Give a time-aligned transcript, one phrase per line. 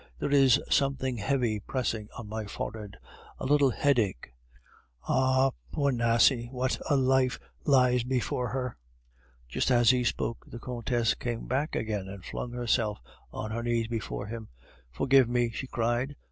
[0.17, 2.97] There is something heavy pressing on my forehead,
[3.37, 4.33] a little headache....
[5.07, 5.51] Ah!
[5.71, 8.77] poor Nasie, what a life lies before her!"
[9.47, 12.97] Just as he spoke, the Countess came back again and flung herself
[13.31, 14.47] on her knees before him.
[14.91, 16.15] "Forgive me!" she cried.